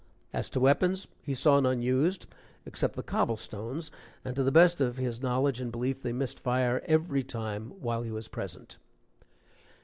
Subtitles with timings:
[0.33, 2.25] As to weapons, he saw none used
[2.65, 3.91] except the cobble stones,
[4.25, 8.01] and to the best of his knowledge and belief they missed fire every time while
[8.01, 8.79] he was present.)